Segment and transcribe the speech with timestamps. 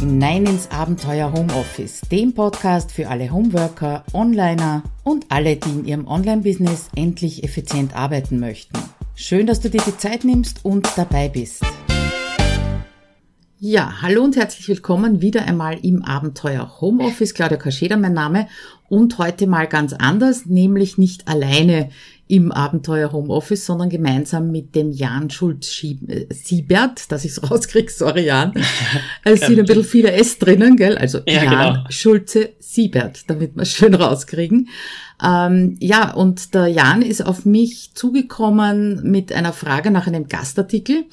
[0.00, 6.06] hinein ins Abenteuer Homeoffice, dem Podcast für alle Homeworker, Onliner und alle, die in ihrem
[6.06, 8.78] Online-Business endlich effizient arbeiten möchten.
[9.14, 11.62] Schön, dass du dir die Zeit nimmst und dabei bist.
[13.58, 17.34] Ja, hallo und herzlich willkommen wieder einmal im Abenteuer Homeoffice.
[17.34, 18.48] Claudia Kascheda mein Name
[18.88, 21.90] und heute mal ganz anders, nämlich nicht alleine
[22.30, 28.26] im Abenteuer Homeoffice, sondern gemeinsam mit dem Jan Schulz-Siebert, äh, dass ich es rauskriege, sorry
[28.26, 28.52] Jan.
[29.24, 30.96] Es sind ein bisschen viele S drinnen, gell?
[30.96, 31.84] Also ja, Jan genau.
[31.88, 34.68] Schulze-Siebert, damit wir es schön rauskriegen.
[35.22, 41.04] Ähm, ja, und der Jan ist auf mich zugekommen mit einer Frage nach einem Gastartikel.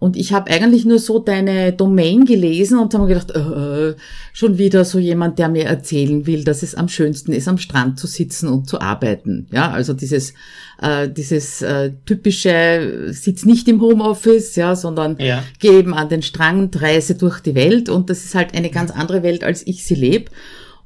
[0.00, 3.96] Und ich habe eigentlich nur so deine Domain gelesen und habe mir gedacht, äh,
[4.32, 7.98] schon wieder so jemand, der mir erzählen will, dass es am schönsten ist, am Strand
[7.98, 9.48] zu sitzen und zu arbeiten.
[9.50, 10.34] Ja, also dieses
[10.80, 15.42] äh, dieses äh, typische sitz nicht im Homeoffice, ja, sondern ja.
[15.62, 19.24] eben an den Strand, reise durch die Welt und das ist halt eine ganz andere
[19.24, 20.30] Welt, als ich sie lebe.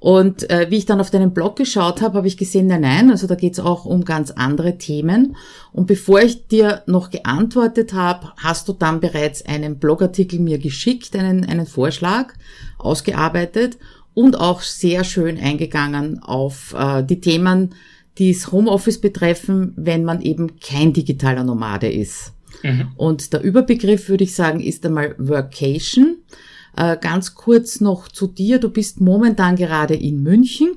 [0.02, 3.10] Und äh, wie ich dann auf deinen Blog geschaut habe, habe ich gesehen, nein, nein,
[3.12, 5.36] also da geht es auch um ganz andere Themen.
[5.70, 11.14] Und bevor ich dir noch geantwortet habe, hast du dann bereits einen Blogartikel mir geschickt,
[11.14, 12.34] einen, einen Vorschlag
[12.78, 13.78] ausgearbeitet
[14.12, 17.76] und auch sehr schön eingegangen auf äh, die Themen,
[18.18, 22.32] die das Homeoffice betreffen, wenn man eben kein digitaler Nomade ist.
[22.64, 22.88] Mhm.
[22.96, 26.16] Und der Überbegriff, würde ich sagen, ist einmal Workation.
[26.76, 28.58] Äh, ganz kurz noch zu dir.
[28.58, 30.76] Du bist momentan gerade in München.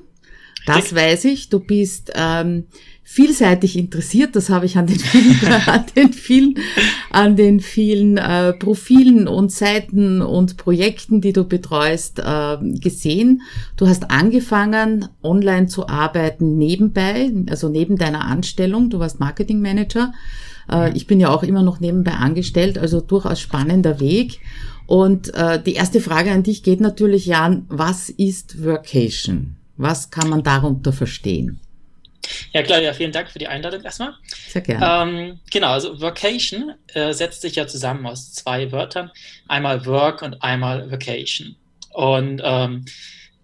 [0.66, 1.48] Das weiß ich.
[1.48, 2.66] Du bist ähm,
[3.08, 4.34] vielseitig interessiert.
[4.34, 6.58] Das habe ich an den vielen, an den vielen,
[7.10, 13.42] an den vielen äh, Profilen und Seiten und Projekten, die du betreust, äh, gesehen.
[13.76, 18.90] Du hast angefangen, online zu arbeiten nebenbei, also neben deiner Anstellung.
[18.90, 20.12] Du warst Marketingmanager.
[20.68, 24.40] Äh, ich bin ja auch immer noch nebenbei angestellt, also durchaus spannender Weg.
[24.86, 29.54] Und äh, die erste Frage an dich geht natürlich, Jan, was ist Workation?
[29.76, 31.60] Was kann man darunter verstehen?
[32.52, 34.14] Ja, Claudia, vielen Dank für die Einladung erstmal.
[34.48, 35.10] Sehr gerne.
[35.10, 39.10] Ähm, genau, also Vocation äh, setzt sich ja zusammen aus zwei Wörtern,
[39.48, 41.56] einmal Work und einmal Vacation.
[41.92, 42.84] Und ähm,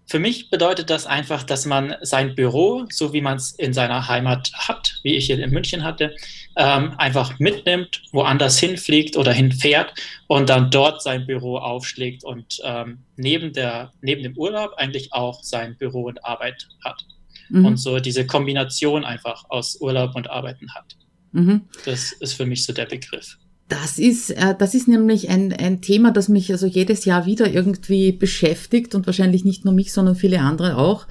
[0.05, 4.07] für mich bedeutet das einfach, dass man sein Büro, so wie man es in seiner
[4.07, 6.15] Heimat hat, wie ich hier in München hatte,
[6.55, 9.93] ähm, einfach mitnimmt, woanders hinfliegt oder hinfährt
[10.27, 15.41] und dann dort sein Büro aufschlägt und ähm, neben, der, neben dem Urlaub eigentlich auch
[15.41, 17.03] sein Büro und Arbeit hat.
[17.49, 17.65] Mhm.
[17.65, 20.95] Und so diese Kombination einfach aus Urlaub und Arbeiten hat.
[21.31, 21.61] Mhm.
[21.85, 23.37] Das ist für mich so der Begriff.
[23.69, 27.51] Das ist, äh, das ist nämlich ein, ein Thema, das mich also jedes Jahr wieder
[27.51, 31.07] irgendwie beschäftigt und wahrscheinlich nicht nur mich, sondern viele andere auch.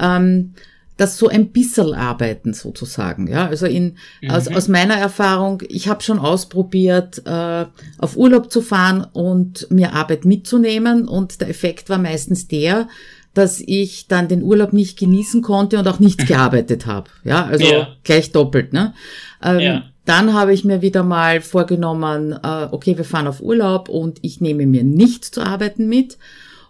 [0.00, 0.54] Ähm,
[0.96, 3.26] das so ein bisschen arbeiten sozusagen.
[3.26, 4.30] Ja, also in mhm.
[4.30, 7.66] aus, aus meiner Erfahrung, ich habe schon ausprobiert, äh,
[7.98, 12.88] auf Urlaub zu fahren und mir Arbeit mitzunehmen und der Effekt war meistens der,
[13.34, 17.10] dass ich dann den Urlaub nicht genießen konnte und auch nicht gearbeitet habe.
[17.24, 17.88] Ja, also ja.
[18.04, 18.72] gleich doppelt.
[18.72, 18.94] Ne?
[19.42, 19.82] Ähm, ja.
[20.04, 24.40] Dann habe ich mir wieder mal vorgenommen, äh, okay, wir fahren auf Urlaub und ich
[24.40, 26.18] nehme mir nicht zu arbeiten mit.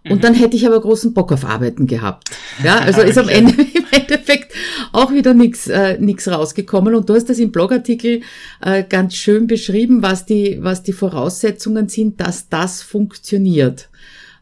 [0.05, 0.21] Und mhm.
[0.21, 2.31] dann hätte ich aber großen Bock auf Arbeiten gehabt.
[2.63, 4.53] Ja, also ist am Ende im Endeffekt
[4.93, 6.95] auch wieder nichts äh, nix rausgekommen.
[6.95, 8.23] Und du hast das im Blogartikel
[8.61, 13.89] äh, ganz schön beschrieben, was die, was die Voraussetzungen sind, dass das funktioniert.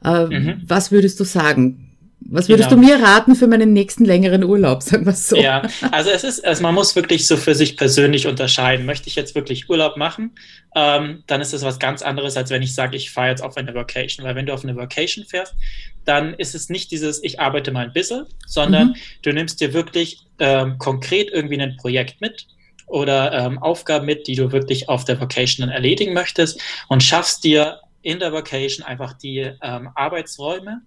[0.03, 0.63] Äh, mhm.
[0.67, 1.90] Was würdest du sagen?
[2.23, 2.83] Was würdest genau.
[2.83, 5.37] du mir raten für meinen nächsten längeren Urlaub, sagen wir so?
[5.37, 8.87] Ja, also es ist, also man muss wirklich so für sich persönlich unterscheiden.
[8.87, 10.33] Möchte ich jetzt wirklich Urlaub machen,
[10.77, 13.57] ähm, dann ist das was ganz anderes, als wenn ich sage, ich fahre jetzt auf
[13.57, 14.25] eine Vacation.
[14.25, 15.55] Weil wenn du auf eine Vacation fährst,
[16.05, 18.95] dann ist es nicht dieses, ich arbeite mal ein bisschen, sondern mhm.
[19.23, 22.47] du nimmst dir wirklich ähm, konkret irgendwie ein Projekt mit
[22.87, 27.45] oder ähm, Aufgaben mit, die du wirklich auf der Vacation dann erledigen möchtest und schaffst
[27.45, 30.83] dir in der Vacation einfach die ähm, Arbeitsräume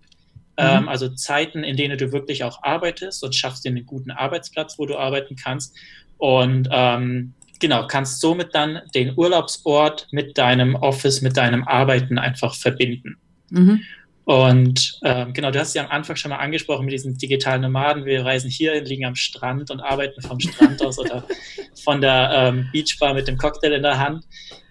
[0.57, 0.87] mhm.
[0.87, 4.85] also Zeiten, in denen du wirklich auch arbeitest und schaffst dir einen guten Arbeitsplatz, wo
[4.85, 5.75] du arbeiten kannst.
[6.17, 12.55] Und ähm, genau, kannst somit dann den Urlaubsort mit deinem Office, mit deinem Arbeiten einfach
[12.55, 13.17] verbinden.
[13.49, 13.81] Mhm.
[14.25, 18.05] Und ähm, genau, du hast ja am Anfang schon mal angesprochen mit diesen digitalen Nomaden.
[18.05, 21.25] Wir reisen hier, liegen am Strand und arbeiten vom Strand aus oder
[21.83, 24.23] von der ähm, Beachbar mit dem Cocktail in der Hand.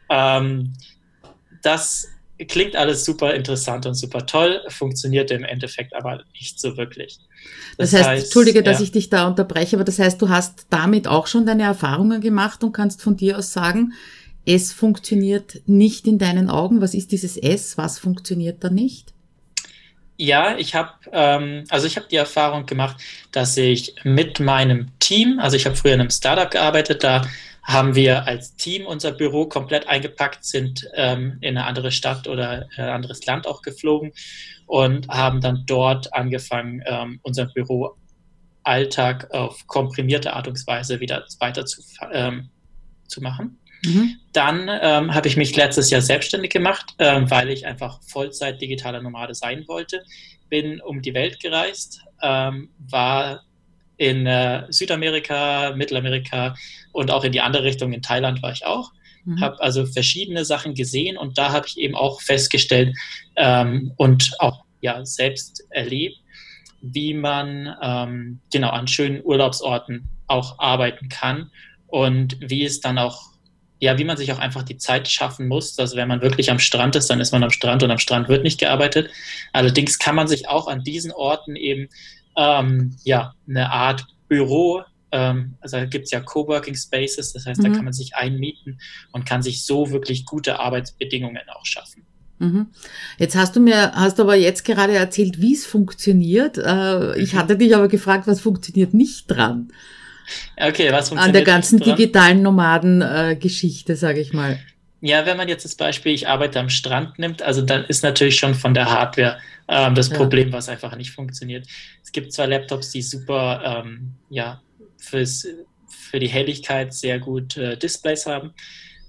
[0.09, 0.73] Ähm,
[1.63, 2.09] das
[2.49, 7.19] klingt alles super interessant und super toll, funktioniert im Endeffekt aber nicht so wirklich.
[7.77, 8.85] Das, das heißt, heißt, Entschuldige, dass ja.
[8.85, 12.63] ich dich da unterbreche, aber das heißt, du hast damit auch schon deine Erfahrungen gemacht
[12.65, 13.93] und kannst von dir aus sagen,
[14.45, 16.81] es funktioniert nicht in deinen Augen.
[16.81, 17.79] Was ist dieses S?
[17.79, 19.13] Was funktioniert da nicht?
[20.17, 22.97] Ja, ich habe ähm, also ich habe die Erfahrung gemacht,
[23.33, 27.23] dass ich mit meinem Team, also ich habe früher in einem Startup gearbeitet, da
[27.63, 32.67] haben wir als Team unser Büro komplett eingepackt, sind ähm, in eine andere Stadt oder
[32.77, 34.13] ein anderes Land auch geflogen
[34.67, 41.65] und haben dann dort angefangen, ähm, unser Büroalltag auf komprimierte Art und Weise wieder weiter
[41.65, 41.83] zu,
[42.13, 42.51] ähm,
[43.07, 43.59] zu machen.
[43.85, 44.17] Mhm.
[44.33, 49.03] Dann ähm, habe ich mich letztes Jahr selbstständig gemacht, ähm, weil ich einfach Vollzeit digitaler
[49.03, 50.05] Nomade sein wollte.
[50.49, 53.43] Bin um die Welt gereist, ähm, war
[53.97, 56.55] in äh, Südamerika, Mittelamerika
[56.93, 58.93] und auch in die andere Richtung, in Thailand war ich auch.
[59.25, 59.41] Mhm.
[59.41, 62.97] Habe also verschiedene Sachen gesehen und da habe ich eben auch festgestellt
[63.37, 66.17] ähm, und auch ja, selbst erlebt,
[66.81, 71.51] wie man ähm, genau an schönen Urlaubsorten auch arbeiten kann
[71.87, 73.33] und wie es dann auch
[73.79, 76.61] ja, wie man sich auch einfach die Zeit schaffen muss, dass wenn man wirklich am
[76.61, 79.11] Strand ist, dann ist man am Strand und am Strand wird nicht gearbeitet.
[79.53, 81.89] Allerdings kann man sich auch an diesen Orten eben
[82.37, 87.65] ähm, ja, eine Art Büro, ähm, also gibt es ja Coworking Spaces, das heißt, mhm.
[87.65, 88.79] da kann man sich einmieten
[89.13, 92.05] und kann sich so wirklich gute Arbeitsbedingungen auch schaffen.
[92.39, 92.67] Mhm.
[93.19, 96.59] Jetzt hast du mir, hast aber jetzt gerade erzählt, wie es funktioniert.
[96.59, 97.39] Äh, ich mhm.
[97.39, 99.69] hatte dich aber gefragt, was funktioniert nicht dran?
[100.57, 104.59] Okay, was funktioniert An der ganzen digitalen Nomaden-Geschichte, sage ich mal.
[105.01, 108.37] Ja, wenn man jetzt das Beispiel, ich arbeite am Strand nimmt, also dann ist natürlich
[108.37, 110.17] schon von der Hardware ähm, das ja.
[110.17, 111.67] Problem, was einfach nicht funktioniert.
[112.05, 114.61] Es gibt zwar Laptops, die super, ähm, ja,
[115.03, 115.47] fürs,
[115.89, 118.53] für die Helligkeit sehr gut äh, Displays haben.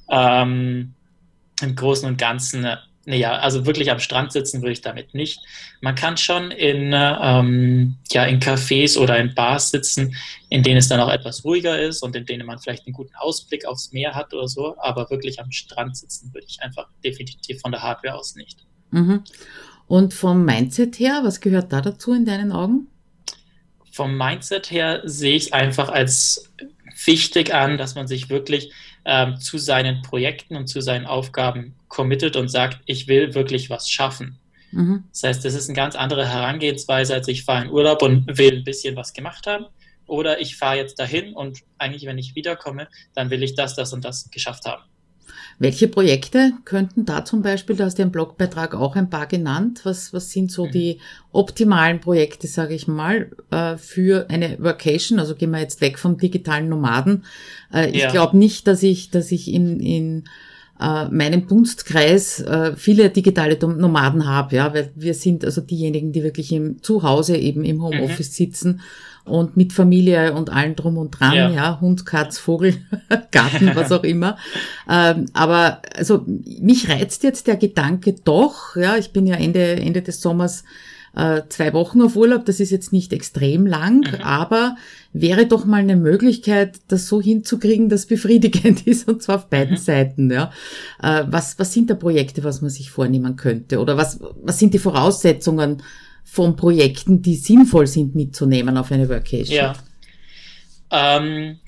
[0.10, 0.94] Ähm,
[1.62, 5.40] Im Großen und Ganzen äh, naja, also wirklich am Strand sitzen würde ich damit nicht.
[5.82, 10.16] Man kann schon in, ähm, ja, in Cafés oder in Bars sitzen,
[10.50, 13.14] in denen es dann auch etwas ruhiger ist und in denen man vielleicht einen guten
[13.16, 17.60] Ausblick aufs Meer hat oder so, aber wirklich am Strand sitzen würde ich einfach definitiv
[17.60, 18.66] von der Hardware aus nicht.
[18.92, 19.24] Mhm.
[19.88, 22.88] Und vom Mindset her, was gehört da dazu in deinen Augen?
[23.94, 26.52] Vom Mindset her sehe ich es einfach als
[27.06, 28.72] wichtig an, dass man sich wirklich
[29.06, 33.88] ähm, zu seinen Projekten und zu seinen Aufgaben committet und sagt, ich will wirklich was
[33.88, 34.40] schaffen.
[34.72, 35.04] Mhm.
[35.12, 38.58] Das heißt, das ist eine ganz andere Herangehensweise, als ich fahre in Urlaub und will
[38.58, 39.68] ein bisschen was gemacht haben.
[40.08, 43.94] Oder ich fahre jetzt dahin und eigentlich, wenn ich wiederkomme, dann will ich das, das
[43.94, 44.82] und das geschafft haben.
[45.60, 49.82] Welche Projekte könnten da zum Beispiel, da hast du im Blogbeitrag auch ein paar genannt,
[49.84, 51.00] was, was sind so die
[51.32, 55.20] optimalen Projekte, sage ich mal, äh, für eine Vacation?
[55.20, 57.24] Also gehen wir jetzt weg vom digitalen Nomaden.
[57.74, 58.12] Äh, ich ja.
[58.12, 60.24] glaube nicht, dass ich, dass ich in, in
[60.84, 62.44] äh, meinem Dunstkreis
[62.76, 67.64] viele digitale Nomaden habe, ja, weil wir sind also diejenigen, die wirklich im Zuhause eben
[67.64, 68.34] im Homeoffice mhm.
[68.34, 68.82] sitzen
[69.26, 72.76] und mit Familie und allen drum und dran, ja, ja Hund, Katz, Vogel,
[73.32, 74.38] Garten, was auch immer.
[74.90, 80.02] Ähm, aber also mich reizt jetzt der Gedanke doch, ja, ich bin ja Ende, Ende
[80.02, 80.64] des Sommers
[81.16, 84.22] äh, zwei Wochen auf Urlaub, das ist jetzt nicht extrem lang, mhm.
[84.22, 84.76] aber
[85.12, 89.76] wäre doch mal eine Möglichkeit, das so hinzukriegen, dass befriedigend ist, und zwar auf beiden
[89.76, 89.82] mhm.
[89.82, 90.32] Seiten.
[90.32, 90.52] Ja.
[91.02, 93.80] Äh, was, was sind da Projekte, was man sich vornehmen könnte?
[93.80, 95.84] Oder was, was sind die Voraussetzungen,
[96.24, 99.56] von Projekten, die sinnvoll sind, mitzunehmen auf eine Workation?
[99.56, 99.74] Ja.
[100.90, 101.60] Ähm,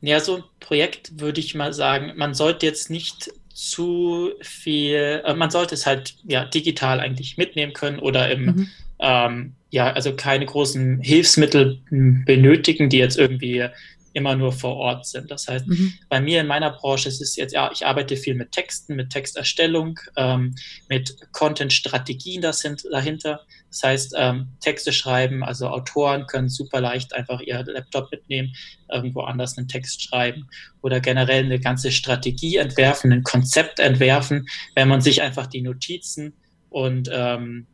[0.00, 5.34] ja, so ein Projekt würde ich mal sagen, man sollte jetzt nicht zu viel, äh,
[5.34, 8.68] man sollte es halt ja digital eigentlich mitnehmen können oder im, mhm.
[9.00, 13.68] Ähm, ja, also keine großen Hilfsmittel benötigen, die jetzt irgendwie
[14.14, 15.30] immer nur vor Ort sind.
[15.30, 15.92] Das heißt, mhm.
[16.08, 19.10] bei mir in meiner Branche ist es jetzt, ja, ich arbeite viel mit Texten, mit
[19.10, 20.54] Texterstellung, ähm,
[20.88, 23.40] mit Content-Strategien dahinter.
[23.70, 28.54] Das heißt, ähm, Texte schreiben, also Autoren können super leicht einfach ihr Laptop mitnehmen,
[28.90, 30.48] irgendwo anders einen Text schreiben
[30.80, 34.46] oder generell eine ganze Strategie entwerfen, ein Konzept entwerfen,
[34.76, 36.34] wenn man sich einfach die Notizen
[36.70, 37.66] und ähm,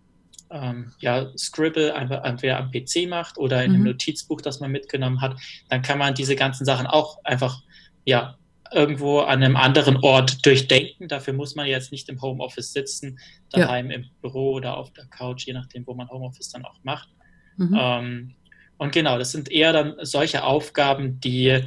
[0.51, 3.75] ähm, ja, Scribble einfach entweder am PC macht oder in mhm.
[3.77, 5.37] einem Notizbuch, das man mitgenommen hat,
[5.69, 7.63] dann kann man diese ganzen Sachen auch einfach
[8.05, 8.37] ja,
[8.73, 11.09] irgendwo an einem anderen Ort durchdenken.
[11.09, 13.19] Dafür muss man jetzt nicht im Homeoffice sitzen,
[13.51, 13.97] daheim ja.
[13.97, 17.09] im Büro oder auf der Couch, je nachdem, wo man Homeoffice dann auch macht.
[17.57, 17.79] Mhm.
[17.79, 18.35] Ähm,
[18.79, 21.61] und genau, das sind eher dann solche Aufgaben, die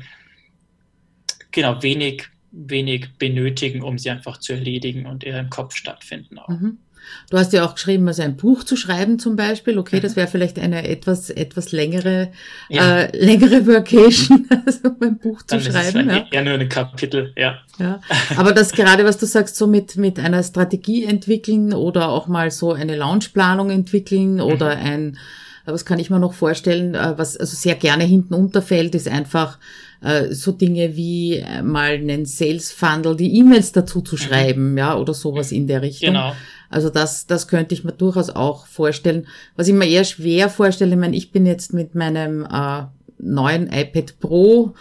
[1.51, 6.49] genau wenig, wenig benötigen, um sie einfach zu erledigen und eher im Kopf stattfinden auch.
[6.49, 6.79] Mhm.
[7.29, 9.77] Du hast ja auch geschrieben, also ein Buch zu schreiben zum Beispiel.
[9.77, 12.31] Okay, das wäre vielleicht eine etwas, etwas längere,
[12.69, 13.01] ja.
[13.01, 16.09] äh, längere Vacation, also ein Buch zu Dann schreiben.
[16.09, 16.41] Ist es ja.
[16.41, 17.59] nur ein Kapitel, ja.
[17.79, 17.99] ja.
[18.37, 22.51] Aber das gerade, was du sagst, so mit, mit einer Strategie entwickeln oder auch mal
[22.51, 24.85] so eine Launchplanung entwickeln oder mhm.
[24.85, 25.17] ein,
[25.65, 29.57] was kann ich mir noch vorstellen, äh, was also sehr gerne hinten unterfällt, ist einfach
[30.03, 34.19] äh, so Dinge wie äh, mal einen Sales Funnel, die E-Mails dazu zu mhm.
[34.19, 34.77] schreiben, mhm.
[34.77, 36.09] ja, oder sowas in der Richtung.
[36.09, 36.33] Genau.
[36.73, 39.27] Also das, das könnte ich mir durchaus auch vorstellen.
[39.55, 42.83] Was ich mir eher schwer vorstelle, ich meine, ich bin jetzt mit meinem äh,
[43.19, 44.73] neuen iPad Pro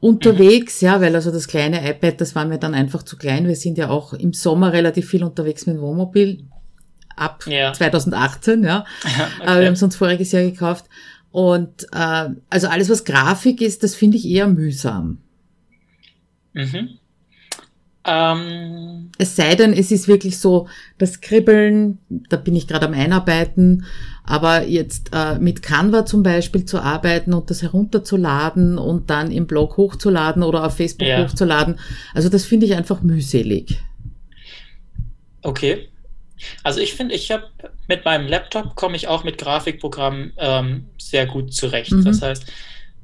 [0.00, 3.48] unterwegs, ja, weil also das kleine iPad, das war mir dann einfach zu klein.
[3.48, 6.44] Wir sind ja auch im Sommer relativ viel unterwegs mit dem Wohnmobil
[7.16, 7.72] ab ja.
[7.72, 8.84] 2018, ja.
[9.04, 9.22] okay.
[9.46, 10.84] Aber wir haben es uns voriges Jahr gekauft.
[11.30, 15.18] Und äh, also alles, was Grafik ist, das finde ich eher mühsam.
[16.52, 16.98] Mhm.
[18.08, 19.10] Ähm.
[19.18, 23.84] Es sei denn, es ist wirklich so das Kribbeln, da bin ich gerade am Einarbeiten,
[24.24, 29.46] aber jetzt äh, mit Canva zum Beispiel zu arbeiten und das herunterzuladen und dann im
[29.46, 31.22] Blog hochzuladen oder auf Facebook ja.
[31.22, 31.78] hochzuladen,
[32.14, 33.78] also das finde ich einfach mühselig.
[35.42, 35.88] Okay.
[36.62, 37.44] Also ich finde, ich habe
[37.88, 41.92] mit meinem Laptop komme ich auch mit Grafikprogrammen ähm, sehr gut zurecht.
[41.92, 42.04] Mhm.
[42.04, 42.46] Das heißt,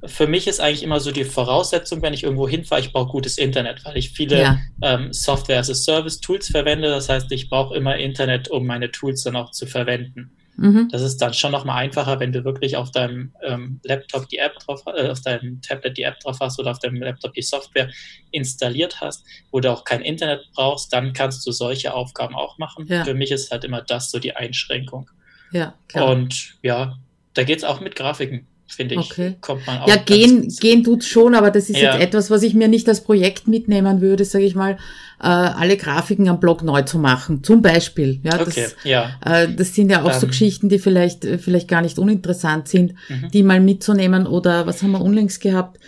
[0.06, 3.38] für mich ist eigentlich immer so die Voraussetzung, wenn ich irgendwo hinfahre, ich brauche gutes
[3.38, 4.58] Internet, weil ich viele ja.
[4.82, 6.88] ähm, Software as a Service Tools verwende.
[6.88, 10.30] Das heißt, ich brauche immer Internet, um meine Tools dann auch zu verwenden.
[10.56, 10.88] Mhm.
[10.90, 14.58] Das ist dann schon nochmal einfacher, wenn du wirklich auf deinem ähm, Laptop die App
[14.60, 17.90] drauf, äh, auf deinem Tablet die App drauf hast oder auf deinem Laptop die Software
[18.30, 22.86] installiert hast, wo du auch kein Internet brauchst, dann kannst du solche Aufgaben auch machen.
[22.88, 23.04] Ja.
[23.04, 25.10] Für mich ist halt immer das so die Einschränkung.
[25.50, 26.08] Ja, klar.
[26.08, 26.98] Und ja,
[27.34, 29.00] da geht es auch mit Grafiken finde ich.
[29.00, 29.36] Okay.
[29.40, 31.94] Kommt man auch ja, gehen, gehen tut's schon, aber das ist ja.
[31.94, 34.78] jetzt etwas, was ich mir nicht als Projekt mitnehmen würde, sage ich mal,
[35.20, 38.20] äh, alle Grafiken am Blog neu zu machen, zum Beispiel.
[38.22, 38.66] Ja, okay.
[38.66, 39.12] das, ja.
[39.24, 42.68] Äh, das sind ja auch um, so Geschichten, die vielleicht, äh, vielleicht gar nicht uninteressant
[42.68, 43.30] sind, mhm.
[43.32, 44.26] die mal mitzunehmen.
[44.26, 45.78] Oder was haben wir unlängst gehabt?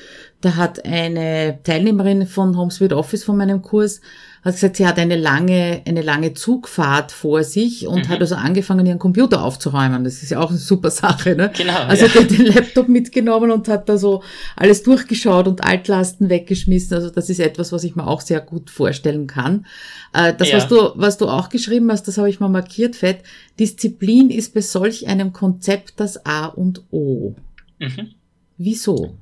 [0.40, 4.00] Da hat eine Teilnehmerin von HomeSuite Office von meinem Kurs
[4.46, 8.08] hat gesagt, sie hat eine lange, eine lange Zugfahrt vor sich und mhm.
[8.08, 10.04] hat also angefangen, ihren Computer aufzuräumen.
[10.04, 11.50] Das ist ja auch eine super Sache, ne?
[11.56, 11.74] Genau.
[11.74, 12.14] Also ja.
[12.14, 14.22] hat den Laptop mitgenommen und hat da so
[14.54, 16.96] alles durchgeschaut und Altlasten weggeschmissen.
[16.96, 19.66] Also das ist etwas, was ich mir auch sehr gut vorstellen kann.
[20.12, 20.58] Äh, das, ja.
[20.58, 23.18] was du, was du auch geschrieben hast, das habe ich mal markiert, Fett.
[23.58, 27.34] Disziplin ist bei solch einem Konzept das A und O.
[27.80, 28.10] Mhm.
[28.58, 29.16] Wieso?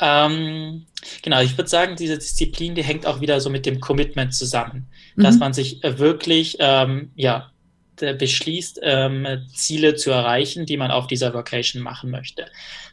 [0.00, 0.86] Ähm,
[1.22, 4.86] genau, ich würde sagen, diese Disziplin, die hängt auch wieder so mit dem Commitment zusammen,
[5.14, 5.22] mhm.
[5.22, 7.50] dass man sich äh, wirklich, ähm, ja,
[7.96, 12.46] beschließt, ähm, Ziele zu erreichen, die man auf dieser Vocation machen möchte.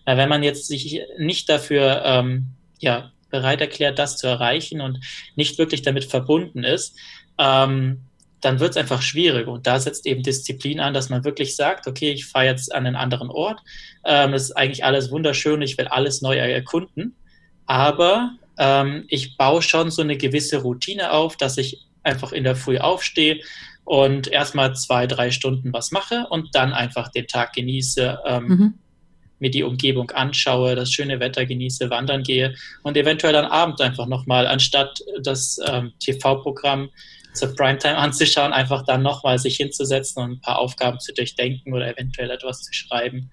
[0.06, 5.00] Weil wenn man jetzt sich nicht dafür ähm, ja, bereit erklärt, das zu erreichen und
[5.36, 6.96] nicht wirklich damit verbunden ist,
[7.38, 8.04] ähm,
[8.44, 9.48] dann wird es einfach schwierig.
[9.48, 12.86] Und da setzt eben Disziplin an, dass man wirklich sagt, okay, ich fahre jetzt an
[12.86, 13.62] einen anderen Ort.
[14.04, 17.16] Ähm, das ist eigentlich alles wunderschön, ich will alles neu erkunden.
[17.66, 22.58] Aber ähm, ich baue schon so eine gewisse Routine auf, dass ich einfach in der
[22.58, 23.40] Früh aufstehe
[23.86, 28.74] und erstmal zwei, drei Stunden was mache und dann einfach den Tag genieße, ähm, mhm.
[29.40, 34.06] mir die Umgebung anschaue, das schöne Wetter genieße, wandern gehe und eventuell dann Abend einfach
[34.06, 36.90] nochmal, anstatt das ähm, TV-Programm
[37.34, 41.88] zur Primetime anzuschauen, einfach dann nochmal sich hinzusetzen und ein paar Aufgaben zu durchdenken oder
[41.88, 43.32] eventuell etwas zu schreiben.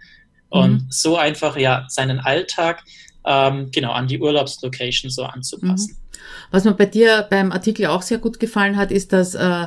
[0.48, 0.86] Und mhm.
[0.88, 2.82] so einfach ja seinen Alltag
[3.24, 5.92] ähm, genau an die Urlaubslocation so anzupassen.
[5.92, 6.00] Mhm.
[6.50, 9.66] Was mir bei dir beim Artikel auch sehr gut gefallen hat, ist, dass äh,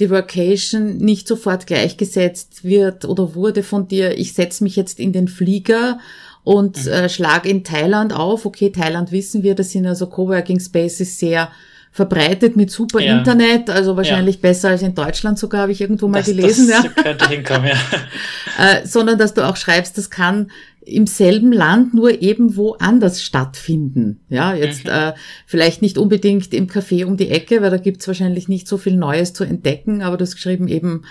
[0.00, 5.12] die Vocation nicht sofort gleichgesetzt wird oder wurde von dir, ich setze mich jetzt in
[5.12, 5.98] den Flieger
[6.42, 6.90] und mhm.
[6.90, 8.44] äh, schlag in Thailand auf.
[8.44, 11.50] Okay, Thailand wissen wir, das sind also Coworking Spaces sehr
[11.94, 13.16] verbreitet mit super ja.
[13.16, 14.40] Internet, also wahrscheinlich ja.
[14.42, 16.68] besser als in Deutschland sogar, habe ich irgendwo mal das, gelesen.
[16.68, 16.90] Das ja.
[17.02, 17.76] könnte hinkommen, ja.
[18.58, 20.50] äh, sondern dass du auch schreibst, das kann
[20.84, 24.24] im selben Land nur eben woanders stattfinden.
[24.28, 24.90] Ja, jetzt mhm.
[24.90, 25.12] äh,
[25.46, 28.96] vielleicht nicht unbedingt im Café um die Ecke, weil da gibt's wahrscheinlich nicht so viel
[28.96, 31.04] Neues zu entdecken, aber du hast geschrieben eben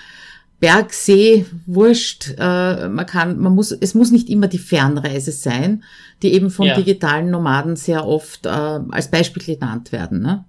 [0.60, 5.86] Berg, See, Wurscht, äh, man kann, man muss, es muss nicht immer die Fernreise sein,
[6.22, 6.75] die eben von ja.
[6.75, 10.22] digitalen Nomaden sehr oft äh, als Beispiel genannt werden.
[10.22, 10.44] Ne?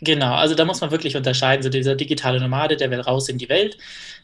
[0.00, 1.62] Genau, also da muss man wirklich unterscheiden.
[1.62, 3.76] So dieser digitale Nomade, der will raus in die Welt.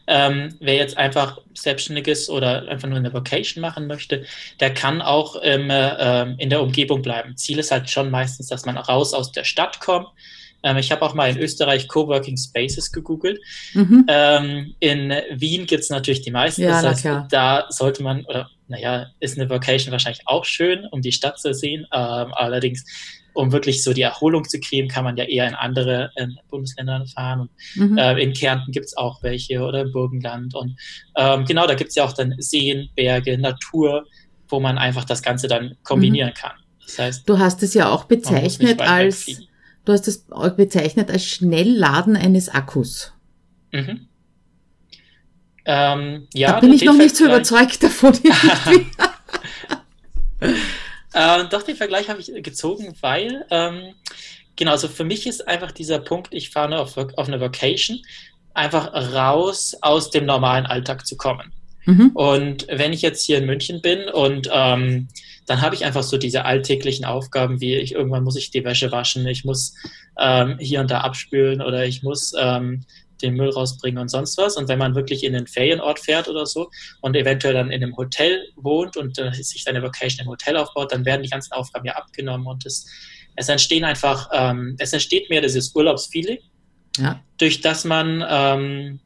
[0.07, 4.23] Ähm, wer jetzt einfach Selbstständiges oder einfach nur eine Vocation machen möchte,
[4.59, 7.35] der kann auch ähm, äh, in der Umgebung bleiben.
[7.35, 10.07] Ziel ist halt schon meistens, dass man raus aus der Stadt kommt.
[10.63, 13.39] Ähm, ich habe auch mal in Österreich Coworking Spaces gegoogelt.
[13.73, 14.05] Mhm.
[14.07, 16.61] Ähm, in Wien gibt es natürlich die meisten.
[16.61, 21.01] Ja, das heißt, da sollte man, oder naja, ist eine Vocation wahrscheinlich auch schön, um
[21.01, 21.85] die Stadt zu sehen.
[21.91, 22.85] Ähm, allerdings
[23.35, 27.05] um wirklich so die Erholung zu kriegen, kann man ja eher in andere äh, Bundesländer
[27.13, 27.41] fahren.
[27.75, 27.97] Und, mhm.
[27.97, 30.55] äh, in Kärnten gibt es auch welche oder im Burgenland.
[30.55, 30.77] Und
[31.15, 34.05] ähm, genau, da gibt es ja auch dann Seen, Berge, Natur,
[34.47, 36.41] wo man einfach das Ganze dann kombinieren mhm.
[36.41, 36.53] kann.
[36.85, 39.25] Das heißt, du hast es ja auch bezeichnet als
[39.83, 40.25] du hast es
[40.55, 43.13] bezeichnet als Schnellladen eines Akkus.
[43.71, 44.07] Mhm.
[45.65, 48.13] Ähm, ja, da bin ich noch nicht so überzeugt davon.
[51.15, 53.93] Äh, doch, den Vergleich habe ich gezogen, weil, ähm,
[54.57, 58.01] genau, also für mich ist einfach dieser Punkt, ich fahre nur auf, auf eine Vacation,
[58.53, 61.53] einfach raus aus dem normalen Alltag zu kommen.
[61.85, 62.11] Mhm.
[62.13, 65.07] Und wenn ich jetzt hier in München bin und ähm,
[65.45, 68.91] dann habe ich einfach so diese alltäglichen Aufgaben, wie ich irgendwann muss ich die Wäsche
[68.91, 69.73] waschen, ich muss
[70.19, 72.83] ähm, hier und da abspülen oder ich muss ähm,
[73.21, 74.57] den Müll rausbringen und sonst was.
[74.57, 76.69] Und wenn man wirklich in den Ferienort fährt oder so
[77.01, 80.91] und eventuell dann in einem Hotel wohnt und äh, sich seine Vocation im Hotel aufbaut,
[80.91, 82.87] dann werden die ganzen Aufgaben ja abgenommen und es,
[83.35, 86.39] es entstehen einfach, ähm, es entsteht mehr dieses Urlaubsfeeling,
[86.97, 87.21] ja.
[87.37, 88.99] durch das man ähm,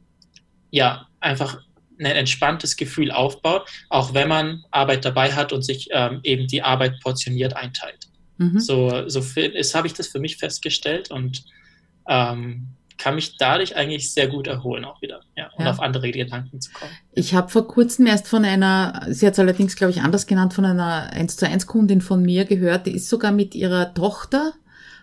[0.72, 1.60] ja einfach
[2.00, 6.62] ein entspanntes Gefühl aufbaut, auch wenn man Arbeit dabei hat und sich ähm, eben die
[6.62, 8.08] Arbeit portioniert einteilt.
[8.38, 8.60] Mhm.
[8.60, 11.44] So, so habe ich das für mich festgestellt und
[12.08, 12.70] ähm,
[13.00, 15.72] kann mich dadurch eigentlich sehr gut erholen auch wieder ja, und ja.
[15.72, 16.92] auf andere Gedanken zu kommen.
[17.14, 20.54] Ich habe vor kurzem erst von einer, sie hat es allerdings, glaube ich, anders genannt,
[20.54, 24.54] von einer 1 zu 1 Kundin von mir gehört, die ist sogar mit ihrer Tochter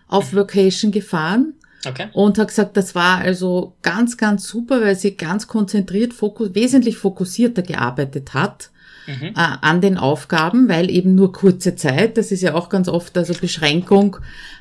[0.07, 0.33] auf.
[0.33, 1.53] Vacation gefahren
[1.85, 2.07] Okay.
[2.13, 6.97] Und hat gesagt, das war also ganz, ganz super, weil sie ganz konzentriert, fokus wesentlich
[6.97, 8.71] fokussierter gearbeitet hat
[9.07, 9.27] mhm.
[9.27, 13.17] äh, an den Aufgaben, weil eben nur kurze Zeit, das ist ja auch ganz oft
[13.17, 14.17] also Beschränkung,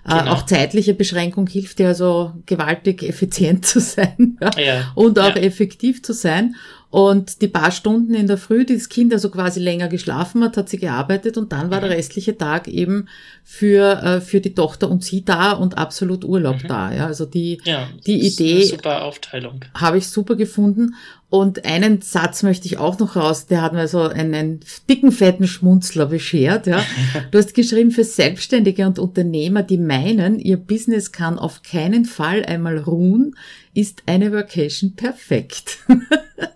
[0.07, 0.33] äh, genau.
[0.33, 4.93] auch zeitliche Beschränkung hilft ja also gewaltig effizient zu sein ja, ja.
[4.95, 5.43] und auch ja.
[5.43, 6.55] effektiv zu sein.
[6.97, 10.57] Und die paar Stunden in der Früh, die das Kind also quasi länger geschlafen hat,
[10.57, 11.89] hat sie gearbeitet und dann war mhm.
[11.89, 13.09] der restliche Tag eben
[13.45, 16.69] für, äh, für die Tochter und sie da und absolut Urlaub mhm.
[16.69, 16.95] da.
[16.95, 19.61] Ja, also die, ja, die Idee super Aufteilung.
[19.75, 20.95] habe ich super gefunden.
[21.29, 25.47] Und einen Satz möchte ich auch noch raus, der hat mir so einen dicken, fetten
[25.47, 26.67] Schmunzler beschert.
[26.67, 26.83] Ja.
[27.31, 32.43] Du hast geschrieben, für Selbstständige und Unternehmer, die meinen, ihr Business kann auf keinen Fall
[32.47, 33.37] einmal ruhen,
[33.75, 35.81] ist eine Vacation perfekt.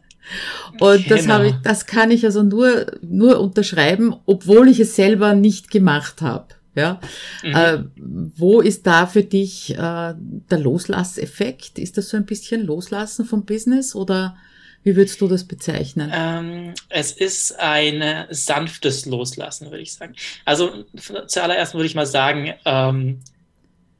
[0.78, 1.16] Und genau.
[1.16, 5.70] das habe ich, das kann ich also nur, nur unterschreiben, obwohl ich es selber nicht
[5.70, 6.46] gemacht habe.
[6.76, 7.00] Ja,
[7.42, 7.54] mhm.
[7.54, 7.78] äh,
[8.36, 9.76] wo ist da für dich äh,
[10.14, 11.78] der Loslasseffekt?
[11.80, 14.36] Ist das so ein bisschen Loslassen vom Business oder
[14.82, 16.10] wie würdest du das bezeichnen?
[16.14, 20.14] Ähm, es ist ein sanftes Loslassen, würde ich sagen.
[20.44, 20.84] Also
[21.26, 23.20] zuallererst würde ich mal sagen, ähm,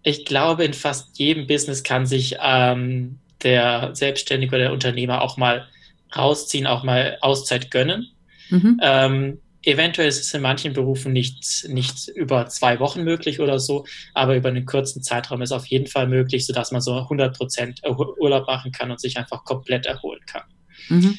[0.03, 5.37] ich glaube, in fast jedem Business kann sich ähm, der Selbstständige oder der Unternehmer auch
[5.37, 5.69] mal
[6.17, 8.09] rausziehen, auch mal Auszeit gönnen.
[8.51, 8.81] Mhm.
[8.83, 13.85] Ähm, eventuell ist es in manchen Berufen nicht, nicht über zwei Wochen möglich oder so,
[14.15, 17.83] aber über einen kurzen Zeitraum ist auf jeden Fall möglich, sodass man so 100 Prozent
[17.85, 20.43] Urlaub machen kann und sich einfach komplett erholen kann.
[20.89, 21.19] Mhm.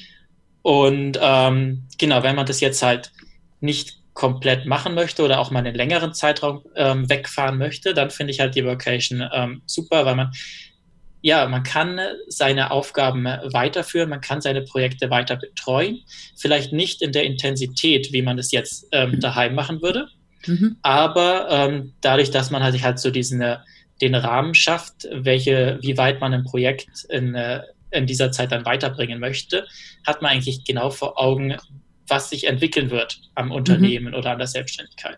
[0.64, 3.12] Und ähm, genau, wenn man das jetzt halt
[3.60, 8.32] nicht komplett machen möchte oder auch mal einen längeren Zeitraum ähm, wegfahren möchte, dann finde
[8.32, 10.32] ich halt die Vacation ähm, super, weil man
[11.22, 16.02] ja, man kann seine Aufgaben weiterführen, man kann seine Projekte weiter betreuen.
[16.36, 19.20] Vielleicht nicht in der Intensität, wie man es jetzt ähm, mhm.
[19.20, 20.08] daheim machen würde,
[20.48, 20.78] mhm.
[20.82, 23.58] aber ähm, dadurch, dass man halt, halt so diesen, äh,
[24.02, 28.66] den Rahmen schafft, welche, wie weit man ein Projekt in, äh, in dieser Zeit dann
[28.66, 29.68] weiterbringen möchte,
[30.06, 31.56] hat man eigentlich genau vor Augen,
[32.08, 33.52] was sich entwickeln wird am mhm.
[33.52, 34.16] Unternehmen mhm.
[34.16, 35.18] oder an der Selbstständigkeit.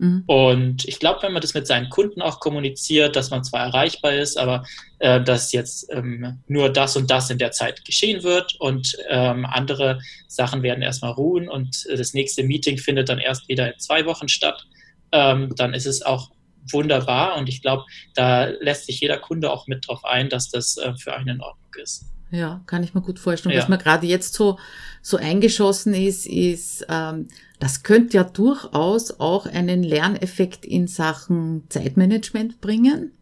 [0.00, 0.24] Mhm.
[0.26, 4.14] Und ich glaube, wenn man das mit seinen Kunden auch kommuniziert, dass man zwar erreichbar
[4.14, 4.64] ist, aber
[4.98, 9.44] äh, dass jetzt ähm, nur das und das in der Zeit geschehen wird und ähm,
[9.44, 14.06] andere Sachen werden erstmal ruhen und das nächste Meeting findet dann erst wieder in zwei
[14.06, 14.64] Wochen statt,
[15.12, 16.30] ähm, dann ist es auch
[16.72, 17.84] wunderbar und ich glaube,
[18.14, 21.40] da lässt sich jeder Kunde auch mit drauf ein, dass das äh, für einen in
[21.42, 22.06] Ordnung ist.
[22.30, 23.54] Ja, kann ich mir gut vorstellen.
[23.54, 23.62] Ja.
[23.62, 24.58] Was mir gerade jetzt so,
[25.02, 32.60] so eingeschossen ist, ist, ähm, das könnte ja durchaus auch einen Lerneffekt in Sachen Zeitmanagement
[32.60, 33.12] bringen,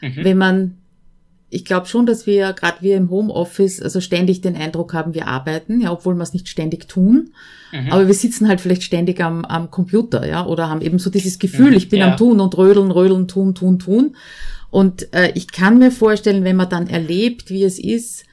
[0.00, 0.24] mhm.
[0.24, 0.78] wenn man
[1.54, 5.28] ich glaube schon, dass wir gerade wir im Homeoffice also ständig den Eindruck haben, wir
[5.28, 7.34] arbeiten, ja, obwohl wir es nicht ständig tun.
[7.72, 7.92] Mhm.
[7.92, 11.38] Aber wir sitzen halt vielleicht ständig am, am Computer, ja, oder haben eben so dieses
[11.38, 12.10] Gefühl, mhm, ich bin ja.
[12.10, 14.16] am Tun und rödeln, rödeln, tun, tun, tun.
[14.70, 18.24] Und äh, ich kann mir vorstellen, wenn man dann erlebt, wie es ist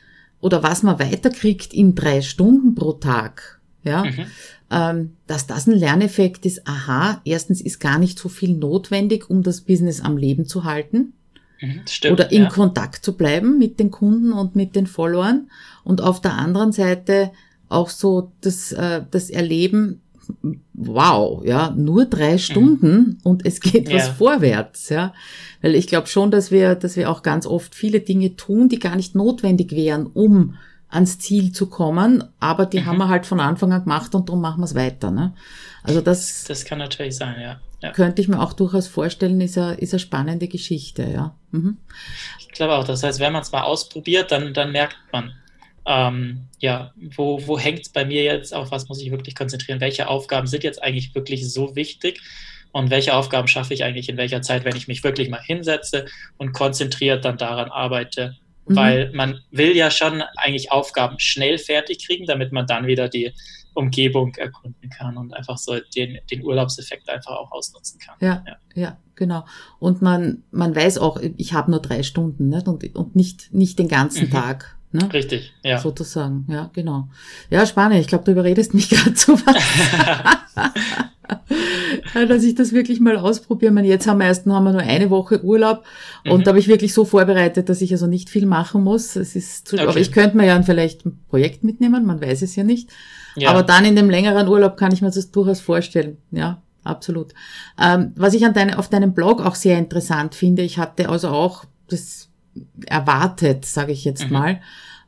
[0.41, 4.25] oder was man weiterkriegt in drei Stunden pro Tag, ja, mhm
[4.71, 9.43] ähm, dass das ein Lerneffekt ist, aha, erstens ist gar nicht so viel notwendig, um
[9.43, 11.13] das Business am Leben zu halten.
[11.61, 12.49] Mhm, stimmt, oder in ja.
[12.49, 15.49] Kontakt zu bleiben mit den Kunden und mit den Followern.
[15.83, 17.31] Und auf der anderen Seite
[17.67, 20.01] auch so das, äh, das Erleben,
[20.73, 22.37] wow, ja, nur drei.
[22.37, 23.17] Stunden mhm.
[23.23, 24.13] und es geht was ja.
[24.13, 25.13] vorwärts, ja.
[25.61, 28.79] Weil ich glaube schon, dass wir, dass wir auch ganz oft viele Dinge tun, die
[28.79, 30.55] gar nicht notwendig wären, um
[30.89, 32.85] ans Ziel zu kommen, aber die mhm.
[32.85, 35.11] haben wir halt von Anfang an gemacht und darum machen wir es weiter.
[35.11, 35.33] Ne?
[35.83, 37.59] Also das, das kann natürlich sein, ja.
[37.81, 37.91] ja.
[37.91, 41.35] Könnte ich mir auch durchaus vorstellen, ist eine, ist eine spannende Geschichte, ja.
[41.51, 41.77] Mhm.
[42.39, 45.33] Ich glaube auch, das heißt, wenn man es mal ausprobiert, dann, dann merkt man,
[45.85, 49.81] ähm, ja, wo, wo hängt es bei mir jetzt, auf was muss ich wirklich konzentrieren,
[49.81, 52.21] welche Aufgaben sind jetzt eigentlich wirklich so wichtig
[52.71, 56.05] und welche Aufgaben schaffe ich eigentlich in welcher Zeit, wenn ich mich wirklich mal hinsetze
[56.37, 58.35] und konzentriert dann daran arbeite
[58.69, 58.75] mhm.
[58.75, 63.33] weil man will ja schon eigentlich Aufgaben schnell fertig kriegen, damit man dann wieder die
[63.73, 68.15] Umgebung erkunden kann und einfach so den, den Urlaubseffekt einfach auch ausnutzen kann.
[68.19, 69.45] Ja, ja, ja genau.
[69.79, 72.67] Und man, man weiß auch, ich habe nur drei Stunden nicht?
[72.67, 74.31] Und, und nicht, nicht den ganzen mhm.
[74.31, 74.77] Tag.
[74.91, 75.07] Ne?
[75.13, 75.77] Richtig, ja.
[75.77, 77.09] Sozusagen, ja, genau.
[77.51, 77.99] Ja, spannend.
[77.99, 79.55] Ich glaube, du überredest mich gerade so was.
[82.27, 83.71] dass ich das wirklich mal ausprobiere.
[83.71, 85.83] meine, jetzt haben wir erst haben wir nur eine Woche Urlaub
[86.25, 86.43] und mhm.
[86.43, 89.15] da habe ich wirklich so vorbereitet, dass ich also nicht viel machen muss.
[89.15, 89.85] Es ist zu, okay.
[89.85, 92.89] aber ich könnte mir ja vielleicht ein Projekt mitnehmen, man weiß es ja nicht.
[93.35, 93.51] Ja.
[93.51, 96.17] Aber dann in dem längeren Urlaub kann ich mir das durchaus vorstellen.
[96.31, 97.33] Ja, absolut.
[97.79, 101.29] Ähm, was ich an deine, auf deinem Blog auch sehr interessant finde, ich hatte also
[101.29, 102.28] auch das
[102.85, 104.33] erwartet, sage ich jetzt mhm.
[104.33, 104.61] mal,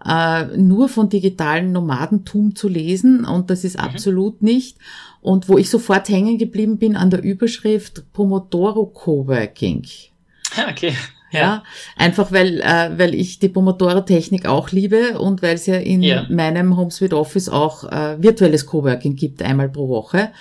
[0.05, 3.83] äh, nur von digitalen Nomadentum zu lesen und das ist mhm.
[3.83, 4.77] absolut nicht.
[5.21, 9.85] Und wo ich sofort hängen geblieben bin an der Überschrift Pomodoro Coworking.
[10.69, 10.93] Okay.
[11.31, 11.39] Ja.
[11.39, 11.63] ja,
[11.95, 16.25] einfach weil, äh, weil ich die Pomodoro-Technik auch liebe und weil es ja in ja.
[16.29, 20.31] meinem HomeSuite Office auch äh, virtuelles Coworking gibt, einmal pro Woche.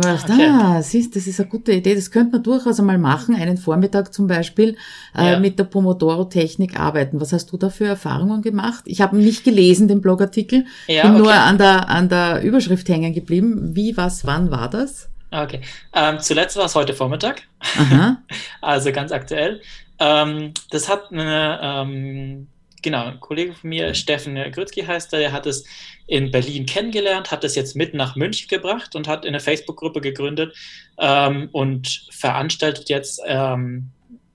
[0.00, 0.76] Dann habe ich gedacht, okay.
[0.78, 4.12] ah, siehst, das ist eine gute Idee, das könnte man durchaus einmal machen, einen Vormittag
[4.12, 4.76] zum Beispiel
[5.16, 5.38] äh, ja.
[5.40, 7.20] mit der Pomodoro-Technik arbeiten.
[7.20, 8.84] Was hast du da für Erfahrungen gemacht?
[8.86, 11.22] Ich habe nicht gelesen, den Blogartikel, ja, bin okay.
[11.22, 13.74] nur an der, an der Überschrift hängen geblieben.
[13.74, 15.08] Wie, was, wann war das?
[15.30, 15.60] Okay.
[15.92, 17.42] Ähm, zuletzt war es heute Vormittag.
[17.78, 18.18] Aha.
[18.60, 19.60] also ganz aktuell.
[19.98, 22.48] Ähm, das hat eine, ähm,
[22.86, 25.64] genau, ein Kollege von mir, Steffen Grützki heißt er, der hat es
[26.06, 30.56] in Berlin kennengelernt, hat es jetzt mit nach München gebracht und hat eine Facebook-Gruppe gegründet
[30.96, 33.90] ähm, und veranstaltet jetzt ähm,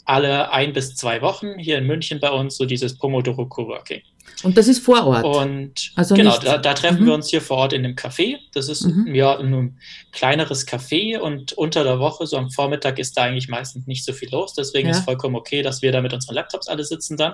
[0.05, 4.01] alle ein bis zwei Wochen hier in München bei uns so dieses Pomodoro Coworking.
[4.43, 5.23] Und das ist vor Ort.
[5.23, 7.07] Und also genau, da, da, treffen mhm.
[7.07, 8.37] wir uns hier vor Ort in dem Café.
[8.53, 9.13] Das ist mhm.
[9.13, 9.77] ja ein
[10.11, 14.13] kleineres Café und unter der Woche, so am Vormittag, ist da eigentlich meistens nicht so
[14.13, 14.53] viel los.
[14.53, 14.95] Deswegen ja.
[14.95, 17.33] ist vollkommen okay, dass wir da mit unseren Laptops alle sitzen dann.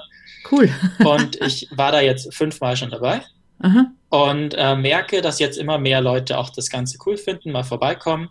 [0.52, 0.70] Cool.
[1.06, 3.22] und ich war da jetzt fünfmal schon dabei.
[3.60, 3.92] Aha.
[4.10, 8.30] Und äh, merke, dass jetzt immer mehr Leute auch das Ganze cool finden, mal vorbeikommen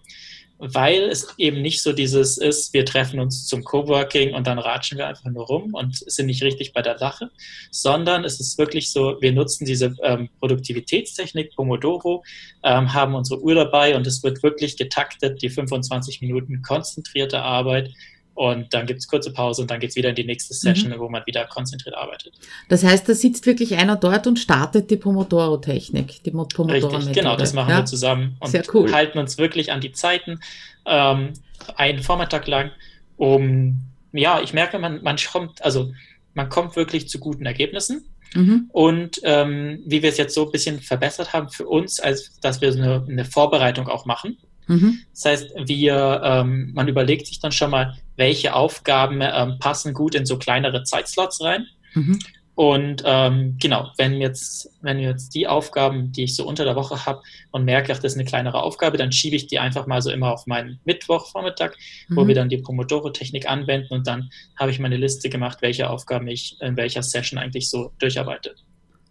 [0.58, 4.96] weil es eben nicht so dieses ist, wir treffen uns zum Coworking und dann ratschen
[4.96, 7.30] wir einfach nur rum und sind nicht richtig bei der Sache,
[7.70, 12.24] sondern es ist wirklich so, wir nutzen diese ähm, Produktivitätstechnik Pomodoro,
[12.62, 17.90] ähm, haben unsere Uhr dabei und es wird wirklich getaktet, die 25 Minuten konzentrierte Arbeit
[18.36, 20.58] und dann gibt es kurze Pause und dann geht es wieder in die nächste mhm.
[20.58, 20.98] Session, mhm.
[20.98, 22.34] wo man wieder konzentriert arbeitet.
[22.68, 26.98] Das heißt, da sitzt wirklich einer dort und startet die Pomodoro-Technik, die Pomodoro-Methode.
[26.98, 27.78] Richtig, genau, das machen ja?
[27.78, 28.92] wir zusammen und cool.
[28.92, 30.40] halten uns wirklich an die Zeiten
[30.84, 31.32] ähm,
[31.76, 32.70] einen Vormittag lang,
[33.16, 33.80] um,
[34.12, 35.92] ja, ich merke, man, man kommt, also
[36.34, 38.04] man kommt wirklich zu guten Ergebnissen.
[38.34, 38.68] Mhm.
[38.70, 42.60] Und ähm, wie wir es jetzt so ein bisschen verbessert haben für uns, als dass
[42.60, 44.36] wir eine, eine Vorbereitung auch machen.
[44.66, 45.00] Mhm.
[45.12, 50.14] Das heißt, wir, ähm, man überlegt sich dann schon mal, welche Aufgaben ähm, passen gut
[50.14, 51.66] in so kleinere Zeitslots rein.
[51.94, 52.18] Mhm.
[52.56, 57.04] Und ähm, genau, wenn jetzt, wenn jetzt die Aufgaben, die ich so unter der Woche
[57.04, 60.00] habe und merke, ach, das ist eine kleinere Aufgabe, dann schiebe ich die einfach mal
[60.00, 61.72] so immer auf meinen Mittwochvormittag,
[62.08, 62.16] mhm.
[62.16, 66.28] wo wir dann die Pomodoro-Technik anwenden und dann habe ich meine Liste gemacht, welche Aufgaben
[66.28, 68.54] ich in welcher Session eigentlich so durcharbeite.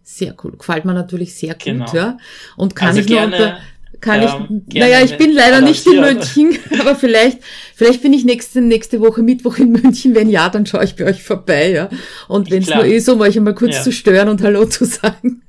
[0.02, 0.56] Sehr cool.
[0.56, 1.92] Gefällt mir natürlich sehr gut, genau.
[1.94, 2.18] ja.
[2.56, 3.58] Und kann also ich nur unter,
[4.00, 7.38] kann ähm, ich, naja, ich bin leider nicht in München, aber vielleicht,
[7.74, 10.14] vielleicht bin ich nächste, nächste Woche Mittwoch in München.
[10.14, 11.88] Wenn ja, dann schaue ich bei euch vorbei, ja.
[12.28, 13.82] Und wenn es nur ist, um euch einmal kurz ja.
[13.82, 15.42] zu stören und Hallo zu sagen.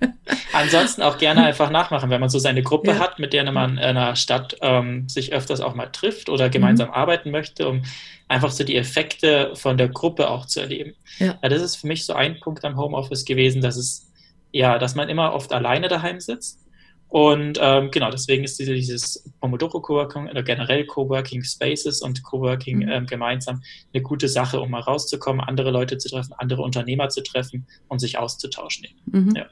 [0.53, 2.99] Ansonsten auch gerne einfach nachmachen, wenn man so seine Gruppe ja.
[2.99, 6.89] hat, mit der man in einer Stadt ähm, sich öfters auch mal trifft oder gemeinsam
[6.89, 6.93] mhm.
[6.93, 7.83] arbeiten möchte, um
[8.27, 10.93] einfach so die Effekte von der Gruppe auch zu erleben.
[11.19, 11.37] Ja.
[11.41, 11.49] ja.
[11.49, 14.11] Das ist für mich so ein Punkt am Homeoffice gewesen, dass es,
[14.51, 16.59] ja, dass man immer oft alleine daheim sitzt
[17.09, 22.79] und ähm, genau, deswegen ist diese, dieses Pomodoro Coworking oder generell Coworking Spaces und Coworking
[22.79, 22.89] mhm.
[22.89, 23.61] ähm, gemeinsam
[23.93, 27.99] eine gute Sache, um mal rauszukommen, andere Leute zu treffen, andere Unternehmer zu treffen und
[27.99, 28.87] sich auszutauschen.
[29.05, 29.35] Mhm.
[29.35, 29.45] Ja.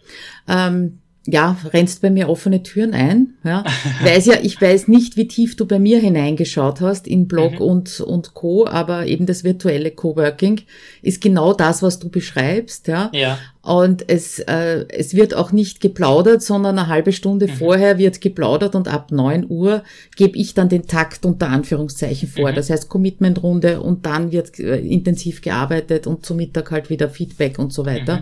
[0.47, 3.33] Ähm, ja, rennst bei mir offene Türen ein.
[3.43, 3.63] Ja.
[4.03, 7.61] weiß ja, ich weiß nicht, wie tief du bei mir hineingeschaut hast in Blog mhm.
[7.61, 10.61] und, und Co., aber eben das virtuelle Coworking
[11.01, 13.09] ist genau das, was du beschreibst, ja.
[13.13, 13.39] ja.
[13.63, 17.53] Und es, äh, es wird auch nicht geplaudert, sondern eine halbe Stunde mhm.
[17.53, 19.81] vorher wird geplaudert und ab neun Uhr
[20.15, 22.51] gebe ich dann den Takt unter Anführungszeichen vor.
[22.51, 22.55] Mhm.
[22.55, 27.57] Das heißt Commitment-Runde und dann wird äh, intensiv gearbeitet und zum Mittag halt wieder Feedback
[27.57, 28.21] und so weiter.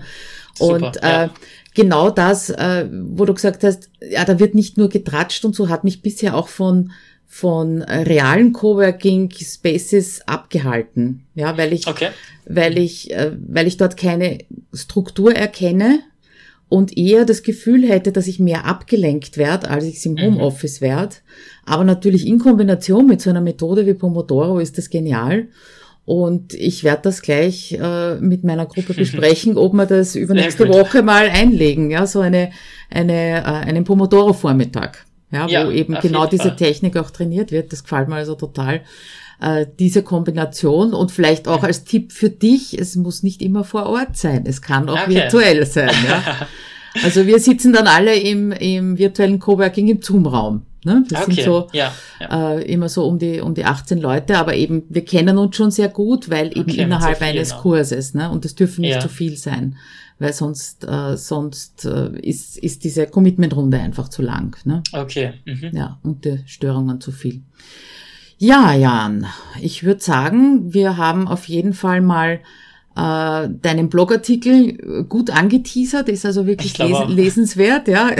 [0.53, 1.29] Super, und äh, ja
[1.73, 5.69] genau das, äh, wo du gesagt hast, ja, da wird nicht nur getratscht und so,
[5.69, 6.91] hat mich bisher auch von
[7.25, 12.09] von realen Coworking Spaces abgehalten, ja, weil ich, okay.
[12.45, 14.37] weil ich, äh, weil ich dort keine
[14.71, 16.01] Struktur erkenne
[16.69, 20.21] und eher das Gefühl hätte, dass ich mehr abgelenkt werde, als ich es im mhm.
[20.21, 20.85] Homeoffice mhm.
[20.85, 21.15] werde.
[21.65, 25.47] Aber natürlich in Kombination mit so einer Methode wie Pomodoro ist das genial.
[26.05, 31.01] Und ich werde das gleich äh, mit meiner Gruppe besprechen, ob wir das übernächste Woche
[31.01, 32.51] mal einlegen, ja, so eine,
[32.89, 36.55] eine, äh, einen Pomodoro-Vormittag, ja, ja, wo eben genau diese Fall.
[36.57, 37.71] Technik auch trainiert wird.
[37.71, 38.81] Das gefällt mir also total.
[39.41, 43.85] Äh, diese Kombination und vielleicht auch als Tipp für dich, es muss nicht immer vor
[43.87, 45.15] Ort sein, es kann auch okay.
[45.15, 45.93] virtuell sein.
[46.07, 46.47] Ja?
[47.01, 50.67] Also wir sitzen dann alle im, im virtuellen Coworking im Zoom-Raum.
[50.85, 51.05] Ne?
[51.09, 51.33] Das okay.
[51.33, 52.53] sind so ja, ja.
[52.55, 55.71] Äh, immer so um die um die 18 Leute, aber eben wir kennen uns schon
[55.71, 57.61] sehr gut, weil eben okay, innerhalb eines genau.
[57.61, 58.29] Kurses, ne?
[58.29, 58.99] Und das dürfen nicht ja.
[58.99, 59.77] zu viel sein,
[60.19, 64.57] weil sonst äh, sonst äh, ist ist diese Commitment-Runde einfach zu lang.
[64.65, 64.83] Ne?
[64.91, 65.33] Okay.
[65.45, 65.71] Mhm.
[65.73, 67.41] Ja und die Störungen zu viel.
[68.37, 69.25] Ja, Jan,
[69.61, 72.41] ich würde sagen, wir haben auf jeden Fall mal
[72.95, 78.11] äh, deinen Blogartikel gut angeteasert, ist also wirklich les lesenswert, ja.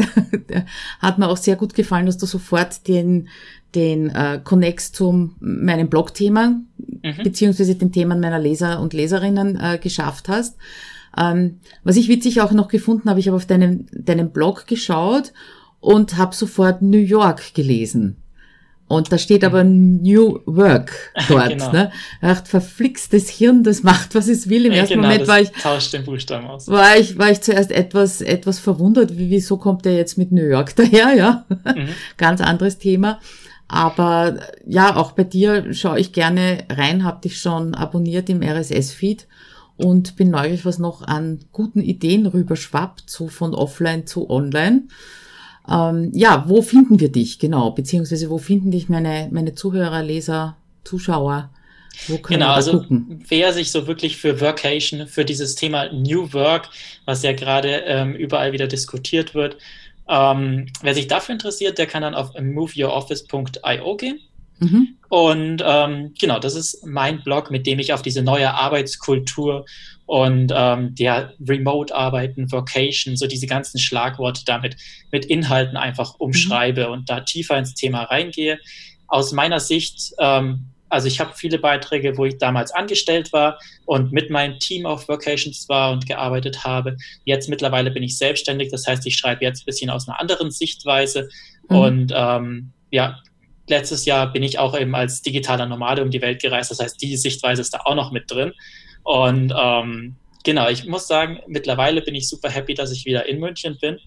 [0.99, 3.27] Hat mir auch sehr gut gefallen, dass du sofort den,
[3.75, 6.59] den äh, Connex zu meinem Blogthema
[7.03, 7.23] mhm.
[7.23, 10.57] beziehungsweise den Themen meiner Leser und Leserinnen äh, geschafft hast.
[11.15, 15.33] Ähm, was ich witzig auch noch gefunden habe, ich habe auf deinen, deinen Blog geschaut
[15.79, 18.22] und habe sofort New York gelesen.
[18.93, 20.91] Und da steht aber New Work
[21.27, 21.49] dort.
[21.49, 21.71] genau.
[21.71, 21.91] ne?
[22.21, 24.65] Ach, verflixtes Hirn, das macht, was es will.
[24.65, 26.67] Im ja, ersten genau, Moment war ich, tauscht den Buchstaben aus.
[26.67, 30.45] War ich, war ich zuerst etwas, etwas verwundert, wie, wieso kommt der jetzt mit New
[30.45, 31.45] York daher, ja?
[31.49, 31.89] Mhm.
[32.17, 33.19] Ganz anderes Thema.
[33.67, 39.27] Aber ja, auch bei dir schaue ich gerne rein, hab dich schon abonniert im RSS-Feed
[39.77, 44.83] und bin neugierig, was noch an guten Ideen rüberschwappt, so von offline zu online.
[45.69, 47.71] Ähm, ja, wo finden wir dich genau?
[47.71, 51.49] Beziehungsweise wo finden dich meine, meine Zuhörer, Leser, Zuschauer?
[52.07, 53.23] Wo können genau, wir also gucken?
[53.27, 56.69] wer sich so wirklich für Workation, für dieses Thema New Work,
[57.05, 59.57] was ja gerade ähm, überall wieder diskutiert wird,
[60.09, 64.19] ähm, wer sich dafür interessiert, der kann dann auf moveyouroffice.io gehen.
[64.63, 64.97] Mhm.
[65.09, 69.65] Und ähm, genau, das ist mein Blog, mit dem ich auf diese neue Arbeitskultur
[70.05, 74.75] und ähm, der Remote-Arbeiten, Vocation, so diese ganzen Schlagworte damit
[75.11, 76.93] mit Inhalten einfach umschreibe mhm.
[76.93, 78.59] und da tiefer ins Thema reingehe.
[79.07, 84.11] Aus meiner Sicht, ähm, also ich habe viele Beiträge, wo ich damals angestellt war und
[84.11, 86.97] mit meinem Team auf Vocations war und gearbeitet habe.
[87.23, 90.51] Jetzt mittlerweile bin ich selbstständig, das heißt, ich schreibe jetzt ein bisschen aus einer anderen
[90.51, 91.29] Sichtweise
[91.69, 91.75] mhm.
[91.75, 93.19] und ähm, ja,
[93.67, 96.71] letztes Jahr bin ich auch eben als digitaler Nomade um die Welt gereist.
[96.71, 98.53] Das heißt, die Sichtweise ist da auch noch mit drin.
[99.03, 103.39] Und ähm, genau, ich muss sagen, mittlerweile bin ich super happy, dass ich wieder in
[103.39, 103.99] München bin.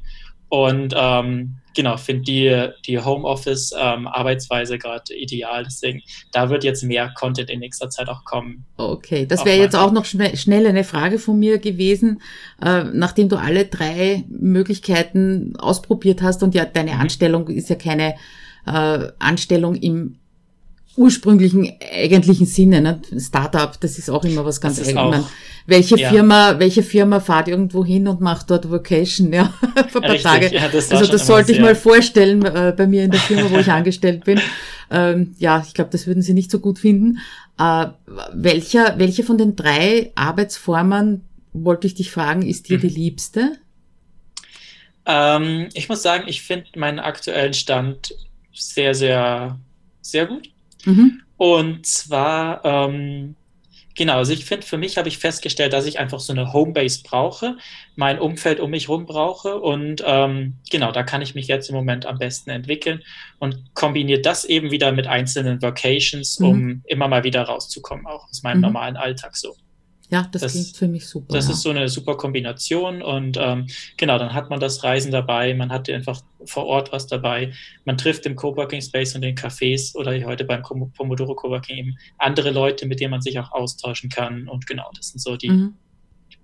[0.49, 5.64] Und ähm, genau, finde die, die Homeoffice-Arbeitsweise ähm, gerade ideal.
[5.64, 8.64] Deswegen, da wird jetzt mehr Content in nächster Zeit auch kommen.
[8.77, 12.23] Okay, das wäre jetzt auch noch schnell, schnell eine Frage von mir gewesen,
[12.62, 17.01] äh, nachdem du alle drei Möglichkeiten ausprobiert hast und ja, deine mhm.
[17.01, 18.14] Anstellung ist ja keine
[18.66, 20.16] äh, Anstellung im
[20.96, 22.81] ursprünglichen eigentlichen Sinne.
[22.81, 23.00] Ne?
[23.18, 25.26] Startup, das ist auch immer was ganz eigenes.
[25.66, 26.11] Welche ja.
[26.11, 29.52] Firma, welche Firma fahrt irgendwo hin und macht dort Vacation, ja,
[29.88, 30.55] für ein paar Tage.
[30.55, 33.59] Ja, das also das sollte ich mal vorstellen äh, bei mir in der Firma, wo
[33.59, 34.40] ich angestellt bin.
[34.88, 37.18] Ähm, ja, ich glaube, das würden Sie nicht so gut finden.
[37.59, 37.87] Äh,
[38.33, 42.83] welcher, welche von den drei Arbeitsformen, wollte ich dich fragen, ist dir mhm.
[42.83, 43.59] die liebste?
[45.07, 48.14] Ähm, ich muss sagen, ich finde meinen aktuellen Stand
[48.57, 49.59] sehr, sehr,
[50.01, 50.51] sehr gut.
[50.85, 51.23] Mhm.
[51.37, 53.37] Und zwar, ähm,
[53.95, 57.03] genau, also ich finde, für mich habe ich festgestellt, dass ich einfach so eine Homebase
[57.03, 57.57] brauche,
[57.95, 61.75] mein Umfeld um mich herum brauche und ähm, genau, da kann ich mich jetzt im
[61.75, 63.03] Moment am besten entwickeln
[63.38, 66.83] und kombiniere das eben wieder mit einzelnen Vocations, um mhm.
[66.87, 68.62] immer mal wieder rauszukommen, auch aus meinem mhm.
[68.62, 69.55] normalen Alltag so.
[70.09, 71.35] Ja, das, das klingt für mich super.
[71.35, 71.53] Das ja.
[71.53, 73.66] ist so eine super Kombination und ähm,
[73.97, 77.53] genau, dann hat man das Reisen dabei, man hat einfach vor Ort was dabei,
[77.85, 82.51] man trifft im Coworking Space und den Cafés oder heute beim Pomodoro Coworking eben andere
[82.51, 85.75] Leute, mit denen man sich auch austauschen kann und genau, das sind so die mhm.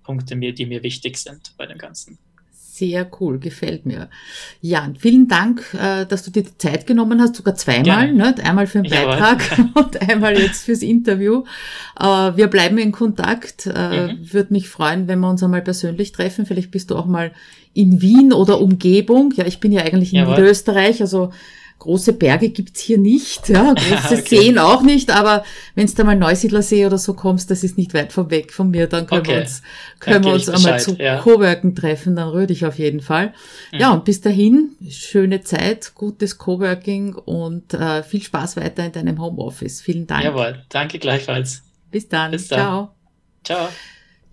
[0.03, 2.17] Punkte, die mir wichtig sind bei dem Ganzen.
[2.73, 4.09] Sehr cool, gefällt mir.
[4.59, 8.11] Ja, vielen Dank, äh, dass du dir die Zeit genommen hast, sogar zweimal, ja.
[8.13, 8.35] ne?
[8.43, 11.43] einmal für den Beitrag ja, und einmal jetzt fürs Interview.
[11.99, 12.05] Äh,
[12.35, 13.67] wir bleiben in Kontakt.
[13.67, 14.33] Äh, mhm.
[14.33, 16.47] Würde mich freuen, wenn wir uns einmal persönlich treffen.
[16.47, 17.31] Vielleicht bist du auch mal
[17.75, 19.31] in Wien oder Umgebung.
[19.37, 20.33] Ja, ich bin ja eigentlich in Jawohl.
[20.33, 21.31] Niederösterreich, also
[21.79, 24.37] große Berge gibt's hier nicht, ja, große okay.
[24.37, 25.43] Seen auch nicht, aber
[25.75, 28.69] wenn du da mal Neusiedlersee oder so kommst, das ist nicht weit von weg von
[28.71, 29.31] mir, dann können okay.
[29.31, 29.61] wir uns,
[29.99, 31.19] können wir uns einmal zu ja.
[31.19, 33.33] Coworken treffen, dann rühre ich auf jeden Fall.
[33.71, 33.79] Mhm.
[33.79, 39.21] Ja, und bis dahin, schöne Zeit, gutes Coworking und äh, viel Spaß weiter in deinem
[39.21, 39.81] Homeoffice.
[39.81, 40.23] Vielen Dank.
[40.23, 41.63] Jawohl, danke gleichfalls.
[41.91, 42.31] Bis dann.
[42.31, 42.59] Bis dann.
[42.59, 42.95] Ciao.
[43.43, 43.69] Ciao.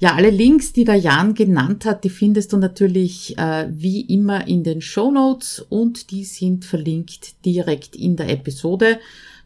[0.01, 4.49] Ja, alle Links, die der Jan genannt hat, die findest du natürlich äh, wie immer
[4.49, 8.99] in den Show Notes und die sind verlinkt direkt in der Episode.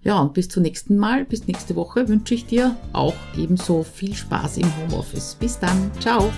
[0.05, 4.14] Ja, und bis zum nächsten Mal, bis nächste Woche wünsche ich dir auch ebenso viel
[4.14, 5.37] Spaß im Homeoffice.
[5.40, 6.31] Bis dann, ciao!